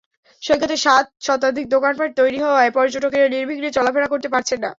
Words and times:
সৈকতে 0.43 0.75
সাত 0.77 1.05
শতাধিক 1.21 1.65
দোকানপাট 1.75 2.09
তৈরি 2.19 2.39
হওয়ায় 2.45 2.71
পর্যটকেরা 2.71 3.27
নির্বিঘ্নে 3.29 3.69
চলাফেরা 3.77 4.07
করতে 4.09 4.27
পারছেন 4.33 4.59
না। 4.59 4.69